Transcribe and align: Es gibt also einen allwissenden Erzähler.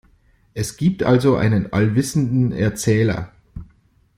Es 0.55 0.77
gibt 0.77 1.03
also 1.03 1.35
einen 1.35 1.73
allwissenden 1.73 2.53
Erzähler. 2.53 3.31